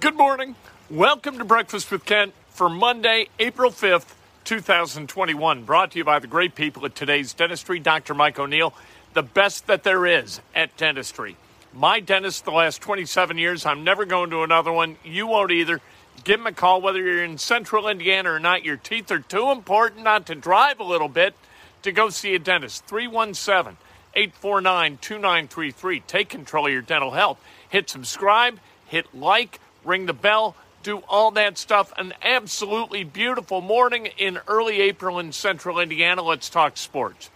[0.00, 0.56] Good morning.
[0.88, 5.64] Welcome to Breakfast with Kent for Monday, April 5th, 2021.
[5.64, 8.14] Brought to you by the great people at today's dentistry, Dr.
[8.14, 8.72] Mike O'Neill,
[9.12, 11.36] the best that there is at dentistry.
[11.74, 13.66] My dentist the last 27 years.
[13.66, 14.96] I'm never going to another one.
[15.04, 15.82] You won't either.
[16.24, 18.64] Give him a call whether you're in central Indiana or not.
[18.64, 21.34] Your teeth are too important not to drive a little bit
[21.82, 22.86] to go see a dentist.
[22.86, 23.76] 317
[24.14, 26.00] 849 2933.
[26.00, 27.38] Take control of your dental health.
[27.68, 31.92] Hit subscribe, hit like ring the bell, do all that stuff.
[31.96, 36.22] An absolutely beautiful morning in early April in central Indiana.
[36.22, 37.30] Let's talk sports.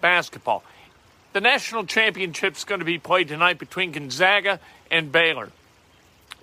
[0.00, 0.62] Basketball.
[1.32, 4.58] The national championship is going to be played tonight between Gonzaga
[4.90, 5.50] and Baylor.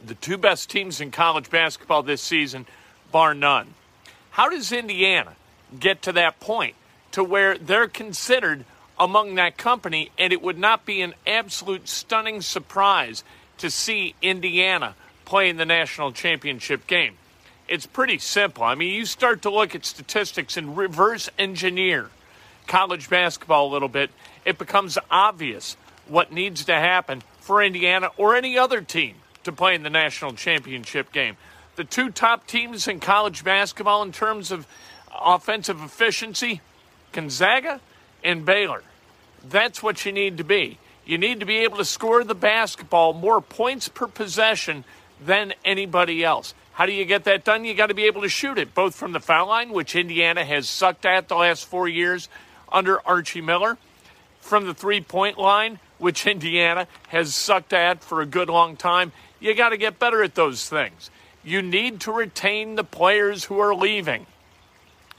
[0.05, 2.67] The two best teams in college basketball this season,
[3.11, 3.73] bar none.
[4.29, 5.33] How does Indiana
[5.77, 6.75] get to that point
[7.11, 8.63] to where they're considered
[8.99, 13.23] among that company and it would not be an absolute stunning surprise
[13.57, 14.95] to see Indiana
[15.27, 17.15] playing the national championship game.
[17.67, 18.63] It's pretty simple.
[18.63, 22.09] I mean, you start to look at statistics and reverse engineer
[22.65, 24.09] college basketball a little bit,
[24.45, 25.75] it becomes obvious
[26.07, 30.33] what needs to happen for Indiana or any other team to play in the national
[30.33, 31.35] championship game.
[31.75, 34.65] The two top teams in college basketball in terms of
[35.19, 36.61] offensive efficiency
[37.11, 37.79] Gonzaga
[38.23, 38.83] and Baylor.
[39.47, 40.77] That's what you need to be.
[41.05, 44.83] You need to be able to score the basketball more points per possession
[45.19, 46.53] than anybody else.
[46.73, 47.65] How do you get that done?
[47.65, 50.45] You got to be able to shoot it, both from the foul line, which Indiana
[50.45, 52.29] has sucked at the last four years
[52.71, 53.77] under Archie Miller,
[54.39, 59.11] from the three point line, which Indiana has sucked at for a good long time.
[59.39, 61.09] You got to get better at those things.
[61.43, 64.25] You need to retain the players who are leaving.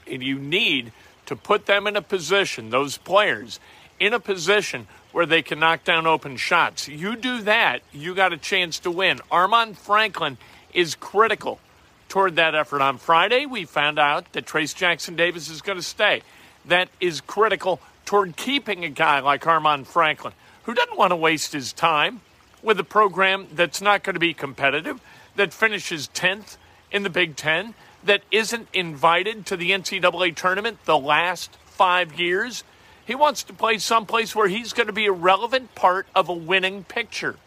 [0.07, 0.91] And you need
[1.25, 3.59] to put them in a position, those players,
[3.99, 6.87] in a position where they can knock down open shots.
[6.87, 9.19] You do that, you got a chance to win.
[9.31, 10.37] Armaan Franklin
[10.73, 11.59] is critical
[12.07, 12.81] toward that effort.
[12.81, 16.21] On Friday, we found out that Trayce Jackson Davis is going to stay.
[16.65, 20.33] That is critical toward keeping a guy like Armaan Franklin,
[20.63, 22.21] who doesn't want to waste his time
[22.61, 24.99] with a program that's not going to be competitive,
[25.35, 26.57] that finishes 10th
[26.91, 27.73] in the Big Ten,
[28.03, 32.63] that isn't invited to the NCAA tournament the last five years
[33.09, 36.33] he wants to play someplace where he's going to be a relevant part of a
[36.33, 37.37] winning picture.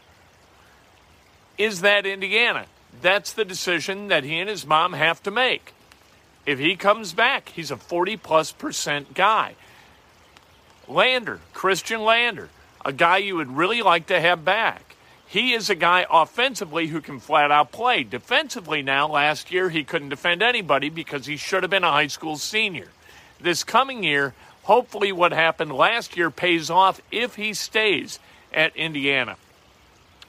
[1.57, 2.67] Is that Indiana?
[3.01, 5.73] That's the decision that he and his mom have to make.
[6.45, 9.55] If he comes back, he's a 40 plus percent guy.
[10.89, 12.49] Lander, Khristian Lander,
[12.85, 14.97] a guy you would really like to have back.
[15.29, 18.03] He is a guy offensively who can flat out play.
[18.03, 22.09] Defensively, now, last year, he couldn't defend anybody because he should have been a high
[22.09, 22.89] school senior.
[23.41, 24.35] This coming year,
[24.65, 28.19] Hopefully, what happened last year pays off if he stays
[28.53, 29.37] at Indiana.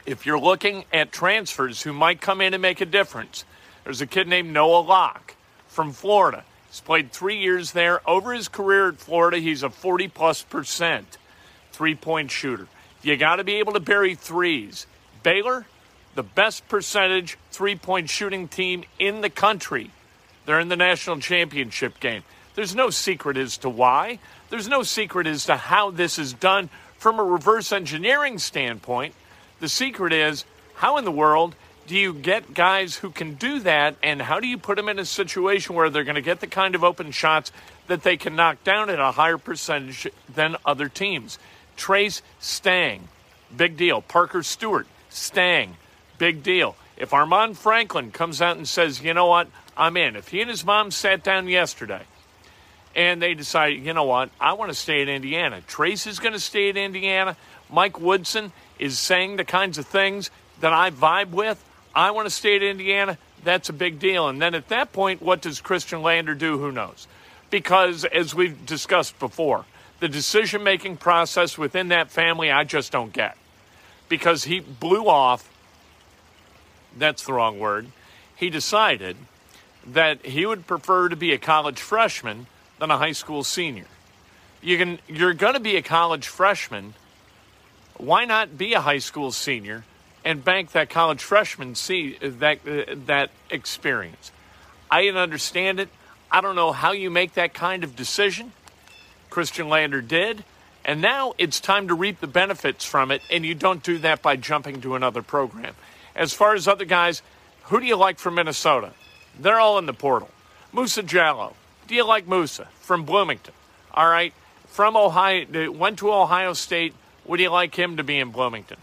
[0.05, 3.45] If you're looking at transfers who might come in and make a difference,
[3.83, 5.35] there's a kid named Noah Locke
[5.67, 6.43] from Florida.
[6.69, 8.07] He's played three years there.
[8.09, 11.17] Over his career at Florida, he's a 40 plus percent
[11.71, 12.67] three point shooter.
[13.01, 14.87] You got to be able to bury threes.
[15.21, 15.67] Baylor,
[16.15, 19.91] the best percentage three point shooting team in the country.
[20.45, 22.23] They're in the national championship game.
[22.55, 24.19] There's no secret as to why.
[24.49, 29.15] There's no secret as to how this is done from a reverse engineering standpoint.
[29.59, 31.55] The secret is how in the world
[31.87, 34.99] do you get guys who can do that and how do you put them in
[34.99, 37.51] a situation where they're going to get the kind of open shots
[37.87, 41.39] that they can knock down at a higher percentage than other teams?
[41.75, 43.09] Trayce Stang,
[43.55, 44.01] big deal.
[44.01, 45.75] Parker Stewart, Stang,
[46.17, 46.75] big deal.
[46.95, 50.15] If Armaan Franklin comes out and says, you know what, I'm in.
[50.15, 52.03] If he and his mom sat down yesterday
[52.95, 55.61] and they decide, you know what, I want to stay in Indiana.
[55.67, 57.35] Trayce is going to stay in Indiana.
[57.71, 60.29] Mike Woodson is saying the kinds of things
[60.59, 61.63] that I vibe with.
[61.95, 63.17] I want to stay in Indiana.
[63.43, 64.29] That's a big deal.
[64.29, 66.57] And then at that point, what does Khristian Lander do?
[66.57, 67.07] Who knows?
[67.49, 69.65] Because as we've discussed before,
[69.99, 73.37] the decision making process within that family, I just don't get.
[74.09, 75.49] Because he blew off,
[76.97, 77.87] that's the wrong word,
[78.35, 79.17] he decided
[79.85, 82.47] that he would prefer to be a college freshman
[82.83, 83.85] than a high school senior.
[84.61, 86.93] You can, you're going to be a college freshman.
[87.95, 89.85] Why not be a high school senior
[90.25, 94.31] and bank that college freshman see that uh, that experience.
[94.91, 95.87] I didn't understand it.
[96.29, 98.51] I don't know how you make that kind of decision.
[99.29, 100.43] Khristian Lander did,
[100.83, 104.21] and now it's time to reap the benefits from it, and you don't do that
[104.21, 105.73] by jumping to another program.
[106.15, 107.21] As far as other guys,
[107.63, 108.91] who do you like from Minnesota?
[109.39, 110.29] They're all in the portal.
[110.73, 111.55] Musa Jallow.
[111.87, 113.53] Do you like Musa from Bloomington?
[113.93, 114.33] All right.
[114.67, 116.93] From Ohio, went to Ohio State.
[117.25, 118.77] Would you like him to be in Bloomington?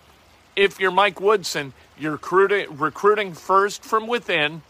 [0.55, 4.63] If you're Mike Woodson, you're recruiting, first from within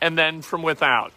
[0.00, 1.12] and then from without.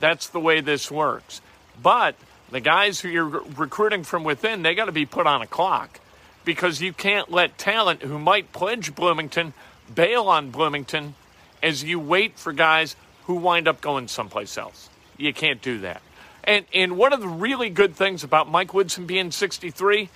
[0.00, 1.40] That's the way this works.
[1.82, 2.14] But
[2.50, 6.00] the guys who you're recruiting from within, they got to be put on a clock
[6.44, 9.52] because you can't let talent who might pledge Bloomington
[9.94, 11.14] bail on Bloomington
[11.62, 14.88] as you wait for guys who wind up going someplace else.
[15.18, 16.00] You can't do that.
[16.44, 20.08] And and one of the really good things about Mike Woodson being 63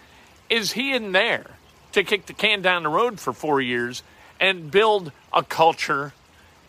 [0.49, 1.51] is he in there
[1.93, 4.03] to kick the can down the road for 4 years
[4.41, 6.15] and build a culture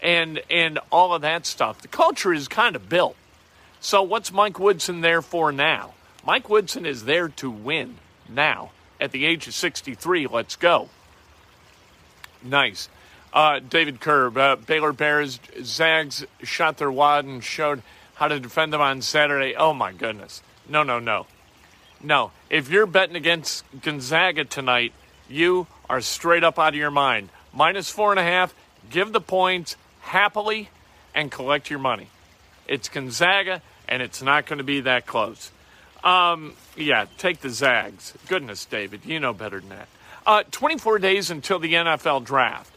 [0.02, 1.82] and and all of that stuff.
[1.82, 3.16] The culture is kind of built.
[3.80, 5.94] So what's Mike Woodson there for now?
[6.26, 7.98] Mike Woodson is there to win
[8.30, 10.28] now at the age of 63.
[10.28, 10.90] Let's go.
[12.42, 12.90] Nice.
[13.34, 17.82] Uh, David Kerb, uh, Baylor Bears, Zags shot their wad and showed
[18.16, 19.56] how to defend them on Saturday.
[19.56, 20.42] Oh my goodness.
[20.68, 21.26] No, no, no.
[22.02, 22.32] No.
[22.50, 24.94] If you're betting against Gonzaga tonight,
[25.30, 27.30] you are straight up out of your mind.
[27.54, 28.54] Minus four and a half,
[28.90, 30.70] give the points happily
[31.16, 32.08] and collect your money.
[32.68, 35.52] It's Gonzaga, and it's not going to be that close.
[36.04, 38.14] Um, yeah, take the Zags.
[38.28, 39.88] Goodness, David, you know better than that.
[40.26, 42.72] Uh, 24 days until the NFL draft.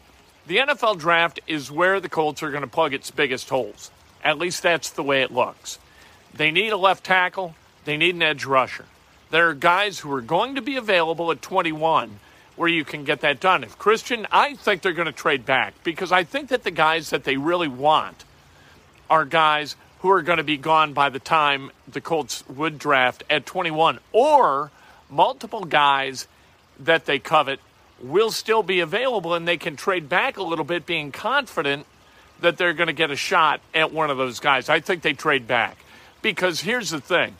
[0.47, 3.91] The NFL draft is where the Colts are going to plug its biggest holes.
[4.23, 5.79] At least that's the way it looks.
[6.33, 7.55] They need a left tackle,
[7.85, 8.85] they need an edge rusher.
[9.29, 12.19] There are guys who are going to be available at 21
[12.55, 13.63] where you can get that done.
[13.63, 17.11] If Christian, I think they're going to trade back because I think that the guys
[17.11, 18.25] that they really want
[19.09, 23.23] are guys who are going to be gone by the time the Colts would draft
[23.29, 24.71] at 21 or
[25.09, 26.27] multiple guys
[26.79, 27.59] that they covet
[28.01, 31.85] will still be available and they can trade back a little bit, being confident
[32.41, 34.69] that they're going to get a shot at one of those guys.
[34.69, 35.77] I think they trade back.
[36.21, 37.35] Because here's the thing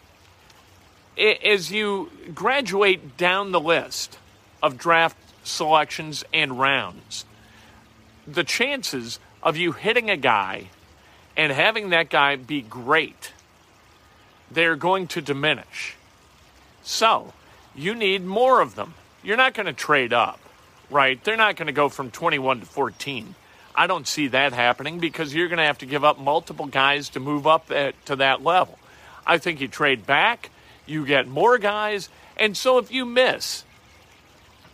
[1.18, 4.20] as you graduate down the list
[4.62, 7.26] of draft selections and rounds,
[8.28, 10.68] the chances of you hitting a guy
[11.36, 13.34] and having that guy be great,
[14.52, 15.96] they're going to diminish.
[16.84, 17.34] So,
[17.76, 18.94] you need more of them.
[19.24, 20.40] You're not going to trade up
[20.90, 21.22] right?
[21.24, 23.36] They're not going to go from 21 to 14.
[23.78, 27.10] I don't see that happening because you're going to have to give up multiple guys
[27.10, 28.78] to move up at, to that level.
[29.26, 30.50] I think you trade back,
[30.86, 33.64] you get more guys, and so if you miss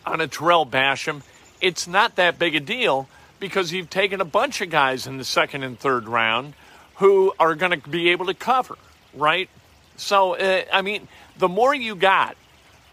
[0.05, 1.21] on a Tarell Basham,
[1.59, 3.07] it's not that big a deal
[3.39, 6.53] because you've taken a bunch of guys in the second and third round
[6.95, 8.77] who are going to be able to cover,
[9.13, 9.49] right?
[9.97, 11.07] So, uh, I mean,
[11.37, 12.37] the more you got,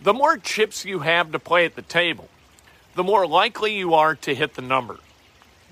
[0.02, 2.28] the more chips you have to play at the table
[2.94, 4.98] the more likely you are to hit the number.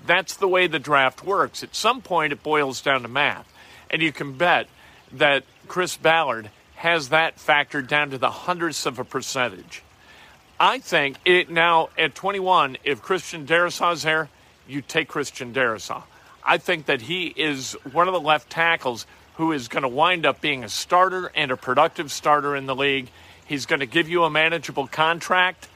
[0.05, 1.63] That's the way the draft works.
[1.63, 3.51] At some point, it boils down to math.
[3.89, 4.67] And you can bet
[5.13, 9.83] that Chris Ballard has that factored down to the hundredths of a percentage.
[10.59, 14.29] I think it now at 21, if Christian Darrisaw's there,
[14.67, 16.03] you take Christian Darrisaw.
[16.43, 20.25] I think that he is one of the left tackles who is going to wind
[20.25, 23.09] up being a starter and a productive starter in the league.
[23.45, 25.67] He's going to give you a manageable contract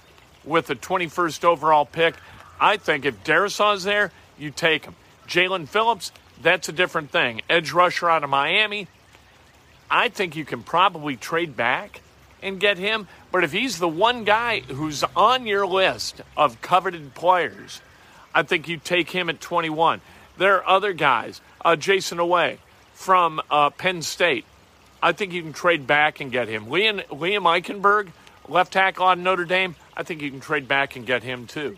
[0.43, 2.15] with the 21st overall pick.
[2.59, 4.95] I think if Darrisaw's there, you take him.
[5.27, 6.11] Jaelan Phillips,
[6.41, 7.41] that's a different thing.
[7.49, 8.87] Edge rusher out of Miami,
[9.89, 12.01] I think you can probably trade back
[12.41, 13.07] and get him.
[13.31, 17.81] But if he's the one guy who's on your list of coveted players,
[18.33, 20.01] I think you take him at 21.
[20.37, 22.57] There are other guys, uh, Jayson Oweh
[22.93, 24.45] from uh, Penn State.
[25.01, 26.65] I think you can trade back and get him.
[26.67, 28.09] Liam, Liam Eichenberg,
[28.47, 29.75] left tackle on Notre Dame.
[29.95, 31.77] I think you can trade back and get him too.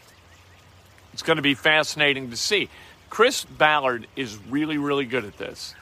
[1.16, 2.68] It's going to be fascinating to see.
[3.10, 5.74] Chris Ballard is really, really good at this.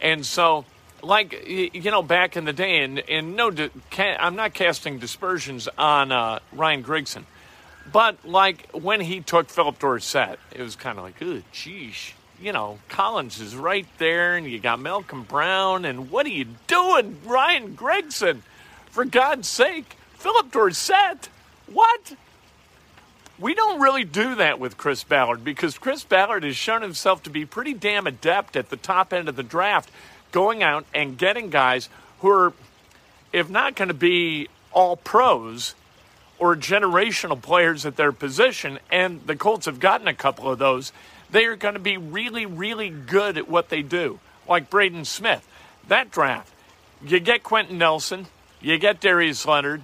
[0.00, 0.64] And so,
[1.02, 3.52] like, you know, back in the day, and, and no,
[3.98, 7.24] I'm not casting dispersions on uh, Ryan Grigson,
[7.92, 12.54] but like when he took Phillip Dorsett, it was kind of like, oh, geez, you
[12.54, 17.18] know, Collins is right there, and you got Malcolm Brown, and what are you doing,
[17.26, 18.40] Ryan Grigson?
[18.86, 21.28] For God's sake, Phillip Dorsett.
[21.66, 22.14] What?
[23.42, 27.30] We don't really do that with Chris Ballard because Chris Ballard has shown himself to
[27.30, 29.90] be pretty damn adept at the top end of the draft,
[30.30, 31.88] going out and getting guys
[32.20, 32.52] who are,
[33.32, 35.74] if not going to be all pros,
[36.38, 40.92] or generational players at their position, and the Colts have gotten a couple of those,
[41.32, 45.44] they are going to be really, really good at what they do, like Braden Smith.
[45.88, 46.52] That draft,
[47.04, 48.26] you get Quenton Nelson,
[48.60, 49.82] you get Darius Leonard.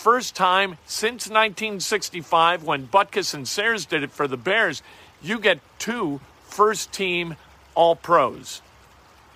[0.00, 4.82] First time since 1965 when Butkus and Sayers did it for the Bears,
[5.20, 7.36] you get two first team
[7.74, 8.62] All Pros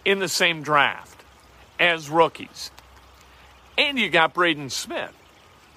[0.07, 1.21] in the same draft
[1.79, 2.71] as rookies.
[3.77, 5.13] And you got Braden Smith,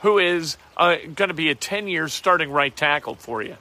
[0.04, 3.58] who is uh, going to be a 10 year starting right tackle for you.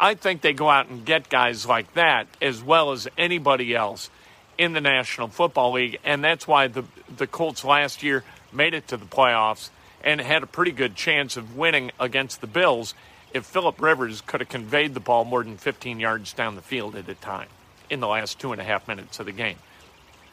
[0.00, 4.08] I think they go out and get guys like that as well as anybody else
[4.56, 5.98] in the National Football League.
[6.02, 8.24] And that's why the, the Colts last year
[8.54, 9.68] made it to the playoffs
[10.02, 12.94] and had a pretty good chance of winning against the Bills
[13.32, 16.96] if Philip Rivers could have conveyed the ball more than 15 yards down the field
[16.96, 17.48] at a time
[17.88, 19.56] in the last two and a half minutes of the game.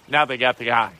[0.07, 0.91] Now they got the guy.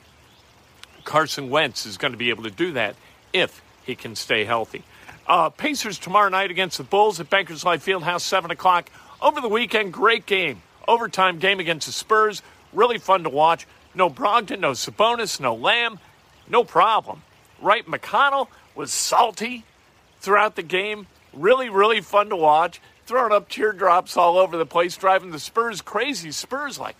[1.04, 2.96] Carson Wentz is going to be able to do that
[3.32, 4.82] if he can stay healthy.
[5.26, 8.90] Uh, Pacers tomorrow night against the Bulls at Bankers Life Fieldhouse, 7 o'clock.
[9.20, 10.62] Over the weekend, great game.
[10.88, 12.42] Overtime game against the Spurs.
[12.72, 13.66] Really fun to watch.
[13.94, 15.98] No Brogdon, no Sabonis, no Lamb.
[16.48, 17.22] No problem.
[17.60, 17.86] Right?
[17.86, 19.64] McConnell was salty
[20.20, 21.06] throughout the game.
[21.32, 22.80] Really, really fun to watch.
[23.06, 26.30] Throwing up teardrops all over the place, driving the Spurs crazy.
[26.30, 26.96] Spurs like,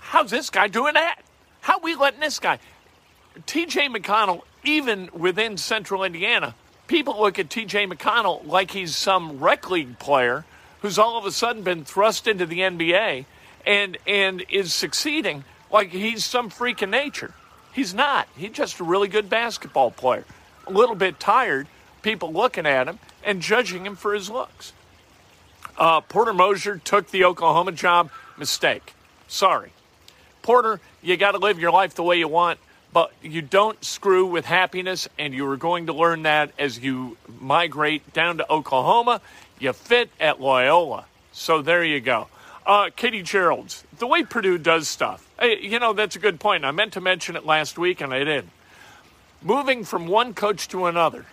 [0.00, 1.20] how's this guy doing that?
[1.60, 2.58] How we letting this guy?
[3.46, 6.54] TJ McConnell, even within central Indiana,
[6.86, 10.44] people look at TJ McConnell like he's some rec league player
[10.82, 13.24] who's all of a sudden been thrust into the NBA
[13.66, 17.34] and and is succeeding like he's some freak of nature.
[17.74, 18.28] He's not.
[18.36, 20.24] He's just a really good basketball player.
[20.66, 21.66] A little bit tired,
[22.02, 24.72] people looking at him and judging him for his looks.
[25.76, 28.10] Uh, Porter Moser took the Oklahoma job.
[28.36, 28.94] Mistake.
[29.28, 29.70] Sorry.
[30.42, 32.58] Porter, you got to live your life the way you want,
[32.92, 37.16] but you don't screw with happiness, and you are going to learn that as you
[37.40, 39.20] migrate down to Oklahoma.
[39.58, 41.06] You fit at Loyola.
[41.32, 42.28] So there you go.
[42.66, 46.64] Uh, Katie Gearlds, the way Purdue does stuff, you know, that's a good point.
[46.64, 48.50] I meant to mention it last week and I didn't.
[49.42, 51.26] Moving from one coach to another,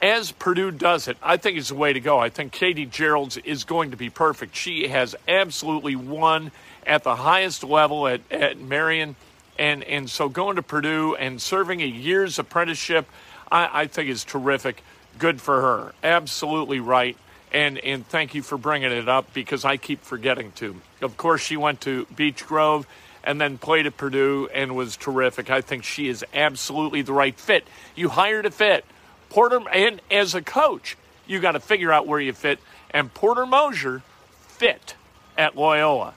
[0.00, 2.20] as Purdue does it, I think is the way to go.
[2.20, 4.54] I think Katie Gearlds is going to be perfect.
[4.54, 6.52] She has absolutely won
[6.86, 9.16] at the highest level at, at Marian.
[9.58, 13.08] And, and so going to Purdue and serving a year's apprenticeship,
[13.50, 14.82] I, I think is terrific.
[15.18, 15.94] Good for her.
[16.04, 17.16] Absolutely right.
[17.52, 20.76] And, and thank you for bringing it up because I keep forgetting to.
[21.00, 22.86] Of course, she went to Beech Grove
[23.24, 25.50] and then played at Purdue and was terrific.
[25.50, 27.66] I think she is absolutely the right fit.
[27.94, 28.84] You hired a fit.
[29.28, 32.60] Porter, and as a coach, you got to figure out where you fit.
[32.90, 34.02] And Porter Moser
[34.40, 34.94] fit
[35.36, 36.14] at Loyola.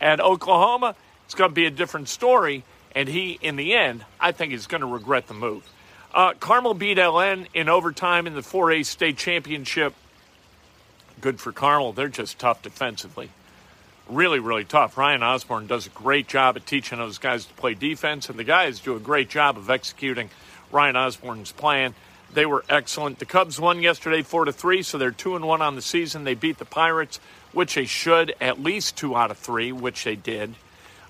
[0.00, 2.64] At Oklahoma, it's going to be a different story.
[2.94, 5.68] And he, in the end, I think is going to regret the move.
[6.14, 9.94] Uh, Carmel beat LN in overtime in the 4A state championship.
[11.24, 11.94] Good for Carmel.
[11.94, 13.30] They're just tough defensively
[14.10, 14.98] really, really tough.
[14.98, 18.44] Ryan Osborn does a great job at teaching those guys to play defense, and the
[18.44, 20.28] guys do a great job of executing
[20.70, 21.94] Ryan Osborn's plan.
[22.34, 23.20] They were excellent.
[23.20, 26.24] The Cubs won yesterday four to three, so they're two and one on the season.
[26.24, 27.20] They beat the Pirates,
[27.52, 30.54] which they should at least two out of three, which they did.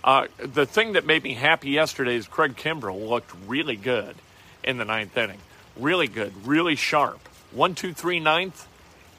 [0.04, 4.14] Uh, the thing that made me happy yesterday is Craig Kimbrel looked really good
[4.62, 5.40] in the ninth inning.
[5.76, 7.20] Really good, really sharp.
[7.50, 8.68] One, two, three, ninth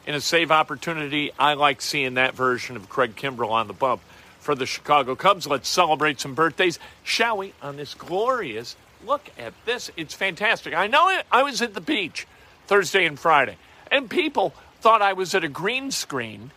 [0.06, 1.32] in a save opportunity.
[1.38, 4.02] I like seeing that version of Craig Kimbrel on the bump
[4.40, 5.48] for the Chicago Cubs.
[5.48, 9.92] Let's celebrate some birthdays, shall we, on this glorious look at this.
[9.98, 10.74] It's fantastic.
[10.74, 12.28] I know I was at the beach
[12.68, 13.58] Thursday and Friday,
[13.92, 16.52] and people thought I was at a green screen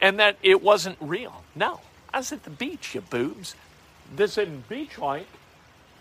[0.00, 1.42] and that it wasn't real.
[1.54, 1.80] No,
[2.12, 3.54] I was at the beach, you boobs.
[4.14, 5.26] This isn't beach like,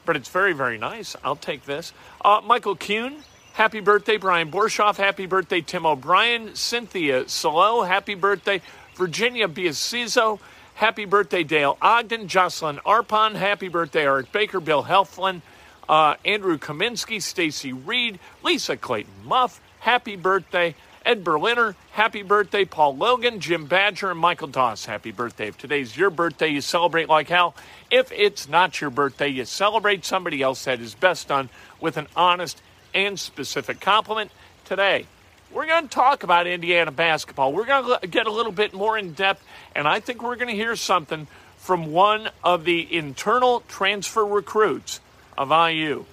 [0.06, 1.16] but it's very, very nice.
[1.24, 1.94] I'll take this.
[2.24, 3.24] Uh, Michael Kuhn
[3.60, 4.96] Happy birthday, Brian Borshoff.
[4.96, 6.56] Happy birthday, Tim O'Brien.
[6.56, 7.84] Cynthia Salo.
[7.84, 8.62] Happy birthday,
[8.96, 10.40] Virginia Biasizo.
[10.76, 12.30] Happy birthday, Dale Ogden.
[12.30, 13.36] Jocelyn Arpon.
[13.36, 14.62] Happy birthday, Art Baker.
[14.62, 15.42] Bill Helflin.
[15.90, 17.22] Uh, Andrew Kaminsky.
[17.22, 18.20] Stacy Reed.
[18.44, 19.60] Lisa Clayton Muff.
[19.80, 20.74] Happy birthday.
[21.06, 22.64] Ed Berliner, happy birthday.
[22.64, 25.48] Paul Logan, Jim Badger, and Michael Doss, happy birthday.
[25.48, 27.56] If today's your birthday, you celebrate like hell.
[27.90, 31.50] If it's not your birthday, you celebrate somebody else that is best done
[31.80, 32.62] with an honest
[32.94, 34.32] and specific compliment.
[34.66, 35.06] Today,
[35.52, 37.54] we're going to talk about Indiana basketball.
[37.54, 39.44] We're going to get a little bit more in depth,
[39.76, 41.28] and I think we're going to hear something
[41.58, 45.00] from one of the internal transfer recruits
[45.38, 46.06] of IU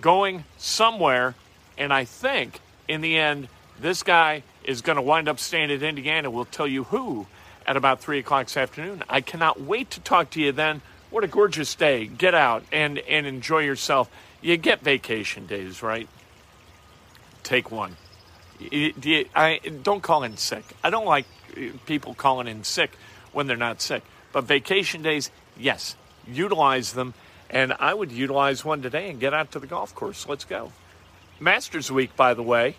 [0.00, 1.34] going somewhere.
[1.76, 3.48] And I think in the end,
[3.80, 6.30] this guy is going to wind up staying at Indiana.
[6.30, 7.26] We'll tell you who
[7.66, 9.02] at about 3 o'clock this afternoon.
[9.08, 10.82] I cannot wait to talk to you then.
[11.10, 12.06] What a gorgeous day.
[12.06, 14.10] Get out and, and enjoy yourself.
[14.40, 16.08] You get vacation days, right?
[17.42, 17.96] take one.
[18.58, 20.64] You- you- I don't call in sick.
[20.84, 22.92] I don't like uh, people calling in sick
[23.32, 24.04] when they're not sick.
[24.32, 25.96] But vacation days, yes,
[26.28, 27.14] utilize them.
[27.48, 30.28] And I would utilize one today and get out to the golf course.
[30.28, 30.70] Let's go.
[31.40, 32.76] Masters Week, by the way,